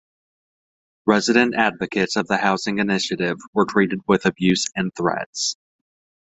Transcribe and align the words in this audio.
Resident 1.05 1.53
advocates 1.53 2.15
of 2.15 2.25
the 2.27 2.37
housing 2.37 2.79
initiative 2.79 3.37
were 3.53 3.65
treated 3.67 3.99
with 4.07 4.25
abuse 4.25 4.65
and 4.75 4.91
threats. 4.95 5.57